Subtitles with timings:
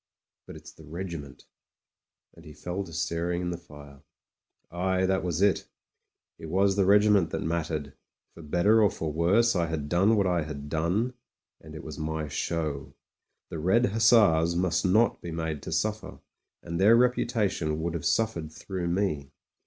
[0.47, 1.45] But it's the regiment"
[2.33, 4.01] And he fell to staring at the fire.
[4.71, 5.67] Aye, that was it
[6.39, 7.93] It was the regiment that mattered.
[8.33, 11.13] For better or for worse I had done what I had done,
[11.63, 12.95] and it was my show.
[13.49, 16.17] The Red Hussars must not be made to suffer;
[16.63, 19.29] and their reputation would have suf fered through me.